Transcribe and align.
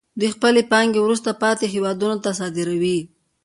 دوی 0.19 0.29
خپلې 0.35 0.61
پانګې 0.71 0.99
وروسته 1.03 1.29
پاتې 1.41 1.65
هېوادونو 1.73 2.17
ته 2.23 2.29
صادروي 2.39 2.99